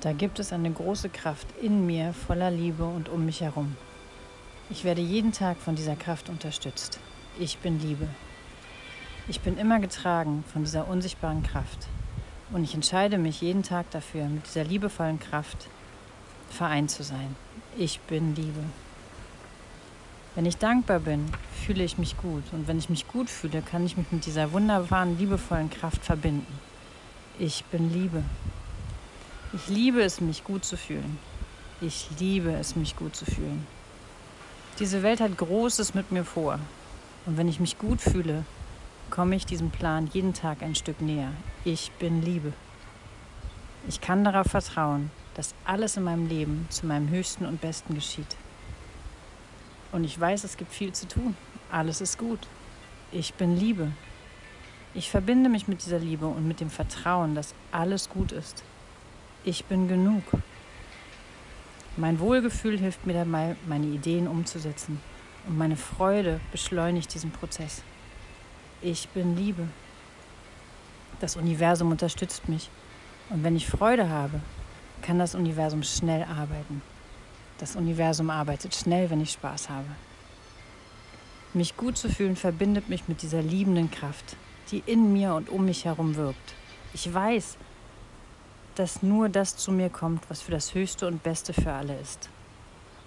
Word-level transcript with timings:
Da 0.00 0.14
gibt 0.14 0.38
es 0.38 0.52
eine 0.52 0.70
große 0.70 1.10
Kraft 1.10 1.46
in 1.60 1.84
mir 1.84 2.14
voller 2.14 2.50
Liebe 2.50 2.84
und 2.84 3.10
um 3.10 3.26
mich 3.26 3.42
herum. 3.42 3.76
Ich 4.70 4.84
werde 4.84 5.02
jeden 5.02 5.32
Tag 5.32 5.58
von 5.58 5.76
dieser 5.76 5.94
Kraft 5.94 6.30
unterstützt. 6.30 6.98
Ich 7.38 7.58
bin 7.58 7.78
Liebe. 7.80 8.08
Ich 9.28 9.42
bin 9.42 9.58
immer 9.58 9.78
getragen 9.78 10.42
von 10.50 10.64
dieser 10.64 10.88
unsichtbaren 10.88 11.42
Kraft. 11.42 11.86
Und 12.50 12.64
ich 12.64 12.74
entscheide 12.74 13.18
mich 13.18 13.42
jeden 13.42 13.62
Tag 13.62 13.90
dafür, 13.90 14.24
mit 14.24 14.46
dieser 14.46 14.64
liebevollen 14.64 15.20
Kraft 15.20 15.68
vereint 16.48 16.90
zu 16.90 17.02
sein. 17.02 17.36
Ich 17.76 18.00
bin 18.00 18.34
Liebe. 18.34 18.64
Wenn 20.34 20.46
ich 20.46 20.56
dankbar 20.56 21.00
bin, 21.00 21.30
fühle 21.66 21.84
ich 21.84 21.98
mich 21.98 22.16
gut. 22.16 22.44
Und 22.52 22.68
wenn 22.68 22.78
ich 22.78 22.88
mich 22.88 23.06
gut 23.06 23.28
fühle, 23.28 23.60
kann 23.60 23.84
ich 23.84 23.98
mich 23.98 24.10
mit 24.10 24.24
dieser 24.24 24.52
wunderbaren, 24.52 25.18
liebevollen 25.18 25.68
Kraft 25.68 26.04
verbinden. 26.04 26.58
Ich 27.38 27.64
bin 27.66 27.92
Liebe. 27.92 28.22
Ich 29.52 29.66
liebe 29.66 30.00
es, 30.00 30.20
mich 30.20 30.44
gut 30.44 30.64
zu 30.64 30.76
fühlen. 30.76 31.18
Ich 31.80 32.08
liebe 32.20 32.52
es, 32.52 32.76
mich 32.76 32.94
gut 32.94 33.16
zu 33.16 33.24
fühlen. 33.24 33.66
Diese 34.78 35.02
Welt 35.02 35.20
hat 35.20 35.36
Großes 35.36 35.92
mit 35.92 36.12
mir 36.12 36.24
vor. 36.24 36.60
Und 37.26 37.36
wenn 37.36 37.48
ich 37.48 37.58
mich 37.58 37.76
gut 37.76 38.00
fühle, 38.00 38.44
komme 39.10 39.34
ich 39.34 39.46
diesem 39.46 39.70
Plan 39.70 40.08
jeden 40.12 40.34
Tag 40.34 40.62
ein 40.62 40.76
Stück 40.76 41.00
näher. 41.00 41.32
Ich 41.64 41.90
bin 41.98 42.22
Liebe. 42.22 42.52
Ich 43.88 44.00
kann 44.00 44.22
darauf 44.22 44.46
vertrauen, 44.46 45.10
dass 45.34 45.52
alles 45.64 45.96
in 45.96 46.04
meinem 46.04 46.28
Leben 46.28 46.66
zu 46.70 46.86
meinem 46.86 47.08
Höchsten 47.08 47.44
und 47.44 47.60
Besten 47.60 47.96
geschieht. 47.96 48.36
Und 49.90 50.04
ich 50.04 50.18
weiß, 50.18 50.44
es 50.44 50.58
gibt 50.58 50.72
viel 50.72 50.92
zu 50.92 51.08
tun. 51.08 51.36
Alles 51.72 52.00
ist 52.00 52.18
gut. 52.18 52.46
Ich 53.10 53.34
bin 53.34 53.56
Liebe. 53.56 53.90
Ich 54.94 55.10
verbinde 55.10 55.50
mich 55.50 55.66
mit 55.66 55.84
dieser 55.84 55.98
Liebe 55.98 56.26
und 56.26 56.46
mit 56.46 56.60
dem 56.60 56.70
Vertrauen, 56.70 57.34
dass 57.34 57.52
alles 57.72 58.08
gut 58.08 58.30
ist. 58.30 58.62
Ich 59.42 59.64
bin 59.64 59.88
genug. 59.88 60.22
Mein 61.96 62.20
Wohlgefühl 62.20 62.78
hilft 62.78 63.06
mir 63.06 63.14
dabei, 63.14 63.56
meine 63.66 63.86
Ideen 63.86 64.28
umzusetzen. 64.28 65.00
Und 65.46 65.56
meine 65.56 65.76
Freude 65.76 66.40
beschleunigt 66.52 67.14
diesen 67.14 67.30
Prozess. 67.30 67.82
Ich 68.82 69.08
bin 69.08 69.38
Liebe. 69.38 69.66
Das 71.20 71.36
Universum 71.36 71.90
unterstützt 71.90 72.50
mich. 72.50 72.68
Und 73.30 73.42
wenn 73.42 73.56
ich 73.56 73.66
Freude 73.66 74.10
habe, 74.10 74.40
kann 75.00 75.18
das 75.18 75.34
Universum 75.34 75.82
schnell 75.84 76.24
arbeiten. 76.24 76.82
Das 77.56 77.76
Universum 77.76 78.28
arbeitet 78.28 78.74
schnell, 78.74 79.08
wenn 79.08 79.22
ich 79.22 79.32
Spaß 79.32 79.70
habe. 79.70 79.88
Mich 81.54 81.78
gut 81.78 81.96
zu 81.96 82.10
fühlen 82.10 82.36
verbindet 82.36 82.90
mich 82.90 83.08
mit 83.08 83.22
dieser 83.22 83.40
liebenden 83.40 83.90
Kraft, 83.90 84.36
die 84.70 84.82
in 84.84 85.14
mir 85.14 85.32
und 85.32 85.48
um 85.48 85.64
mich 85.64 85.86
herum 85.86 86.16
wirkt. 86.16 86.54
Ich 86.92 87.12
weiß, 87.12 87.56
dass 88.80 89.02
nur 89.02 89.28
das 89.28 89.58
zu 89.58 89.72
mir 89.72 89.90
kommt, 89.90 90.22
was 90.30 90.40
für 90.40 90.52
das 90.52 90.72
Höchste 90.74 91.06
und 91.06 91.22
Beste 91.22 91.52
für 91.52 91.70
alle 91.70 92.00
ist. 92.00 92.30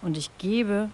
Und 0.03 0.17
ich 0.17 0.29
gebe 0.37 0.91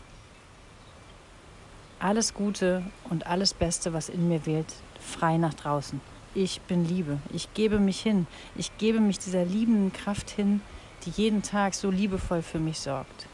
alles 1.99 2.33
Gute 2.33 2.83
und 3.09 3.27
alles 3.27 3.53
Beste, 3.53 3.91
was 3.91 4.07
in 4.07 4.29
mir 4.29 4.45
wählt, 4.45 4.73
frei 5.01 5.35
nach 5.35 5.53
draußen. 5.53 5.99
Ich 6.33 6.61
bin 6.61 6.87
Liebe. 6.87 7.19
Ich 7.33 7.53
gebe 7.53 7.77
mich 7.77 7.99
hin. 7.99 8.25
Ich 8.55 8.77
gebe 8.77 9.01
mich 9.01 9.19
dieser 9.19 9.43
liebenden 9.43 9.91
Kraft 9.91 10.29
hin, 10.29 10.61
die 11.03 11.09
jeden 11.09 11.41
Tag 11.41 11.73
so 11.73 11.91
liebevoll 11.91 12.41
für 12.41 12.59
mich 12.59 12.79
sorgt. 12.79 13.27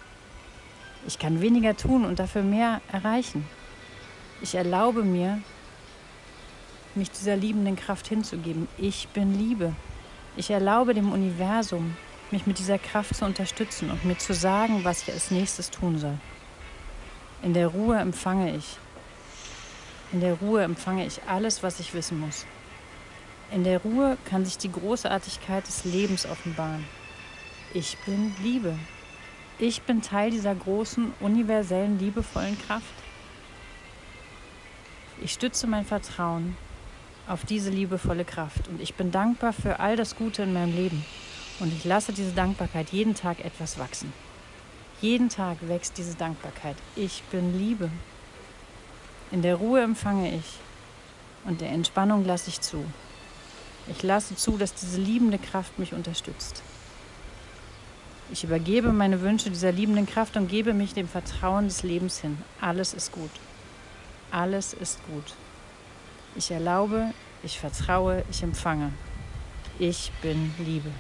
Ich 1.06 1.20
kann 1.20 1.42
weniger 1.42 1.78
tun 1.78 2.06
und 2.06 2.18
dafür 2.18 2.42
mehr 2.42 2.82
erreichen. 2.92 3.46
Ich 4.42 4.56
erlaube 4.56 5.04
mir, 5.04 5.44
mich 6.96 7.12
dieser 7.12 7.36
liebenden 7.36 7.76
Kraft 7.76 8.08
hinzugeben. 8.08 8.68
Ich 8.80 9.10
bin 9.10 9.38
Liebe. 9.38 9.76
Ich 10.38 10.50
erlaube 10.50 10.94
dem 10.94 11.14
Universum, 11.14 11.96
mich 12.30 12.46
mit 12.46 12.60
dieser 12.60 12.78
Kraft 12.78 13.16
zu 13.16 13.24
unterstützen 13.24 13.90
und 13.90 14.04
mir 14.04 14.18
zu 14.18 14.34
sagen, 14.34 14.84
was 14.84 15.04
ich 15.04 15.14
als 15.14 15.32
nächstes 15.32 15.72
tun 15.72 15.98
soll. 15.98 16.18
In 17.42 17.54
der 17.54 17.68
Ruhe 17.68 17.98
empfange 17.98 18.54
ich. 18.54 18.78
In 20.12 20.20
der 20.20 20.34
Ruhe 20.34 20.64
empfange 20.64 21.06
ich 21.06 21.22
alles, 21.30 21.64
was 21.64 21.80
ich 21.80 21.94
wissen 21.94 22.20
muss. 22.20 22.46
In 23.52 23.64
der 23.64 23.80
Ruhe 23.80 24.18
kann 24.26 24.44
sich 24.44 24.58
die 24.58 24.72
Großartigkeit 24.72 25.66
des 25.66 25.86
Lebens 25.86 26.26
offenbaren. 26.26 26.84
Ich 27.74 27.98
bin 28.06 28.36
Liebe. 28.44 28.78
Ich 29.58 29.84
bin 29.84 30.02
Teil 30.02 30.32
dieser 30.32 30.54
großen, 30.54 31.14
universellen, 31.22 31.98
liebevollen 31.98 32.58
Kraft. 32.68 32.84
Ich 35.22 35.32
stütze 35.32 35.66
mein 35.66 35.86
Vertrauen 35.86 36.58
auf 37.28 37.46
diese 37.46 37.70
liebevolle 37.70 38.26
Kraft. 38.26 38.68
Und 38.68 38.82
ich 38.82 38.96
bin 38.96 39.12
dankbar 39.12 39.54
für 39.54 39.80
all 39.80 39.96
das 39.96 40.16
Gute 40.16 40.44
in 40.44 40.54
meinem 40.54 40.76
Leben. 40.76 41.06
Und 41.60 41.74
ich 41.74 41.86
lasse 41.86 42.14
diese 42.14 42.34
Dankbarkeit 42.34 42.90
jeden 42.90 43.16
Tag 43.16 43.44
etwas 43.44 43.80
wachsen. 43.80 44.12
Jeden 45.02 45.30
Tag 45.30 45.58
wächst 45.68 45.98
diese 45.98 46.16
Dankbarkeit. 46.16 46.76
Ich 46.96 47.24
bin 47.32 47.58
Liebe. 47.58 47.90
In 49.32 49.42
der 49.42 49.56
Ruhe 49.56 49.82
empfange 49.82 50.36
ich 50.36 50.60
und 51.46 51.62
der 51.62 51.70
Entspannung 51.70 52.26
lasse 52.26 52.50
ich 52.50 52.62
zu. 52.62 52.84
Ich 53.88 54.02
lasse 54.04 54.36
zu, 54.36 54.58
dass 54.58 54.74
diese 54.74 55.00
liebende 55.00 55.38
Kraft 55.38 55.78
mich 55.78 55.94
unterstützt. 55.94 56.64
Ich 58.32 58.44
übergebe 58.44 58.92
meine 58.92 59.22
Wünsche 59.22 59.52
dieser 59.52 59.72
liebenden 59.72 60.08
Kraft 60.08 60.36
und 60.38 60.48
gebe 60.48 60.74
mich 60.74 60.94
dem 60.94 61.08
Vertrauen 61.08 61.66
des 61.66 61.84
Lebens 61.84 62.20
hin. 62.20 62.38
Alles 62.60 62.94
ist 62.94 63.12
gut. 63.12 63.30
Alles 64.32 64.74
ist 64.74 65.00
gut. 65.08 65.36
Ich 66.38 66.52
erlaube, 66.52 67.14
ich 67.44 67.60
vertraue, 67.60 68.24
ich 68.30 68.44
empfange. 68.44 68.92
Ich 69.80 70.12
bin 70.22 70.54
Liebe. 70.60 70.92